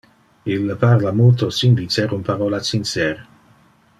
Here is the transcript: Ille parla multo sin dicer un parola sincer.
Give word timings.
Ille 0.53 0.77
parla 0.83 1.11
multo 1.19 1.51
sin 1.59 1.77
dicer 1.81 2.17
un 2.19 2.25
parola 2.31 2.63
sincer. 2.73 3.13